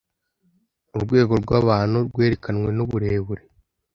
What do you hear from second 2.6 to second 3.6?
n'uburebure